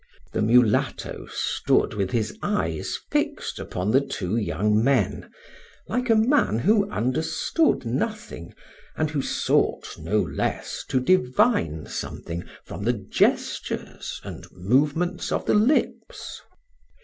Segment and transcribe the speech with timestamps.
[0.33, 5.29] The mulatto stood with his eyes fixed upon the two young men,
[5.87, 8.55] like a man who understood nothing,
[8.95, 15.53] and who sought no less to divine something from the gestures and movements of the
[15.53, 16.41] lips.